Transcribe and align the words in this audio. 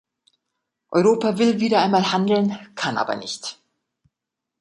Europa 0.89 1.37
will 1.37 1.59
wieder 1.59 1.79
einmal 1.83 2.11
handeln, 2.11 2.57
kann 2.73 2.97
aber 2.97 3.15
nicht. 3.15 3.59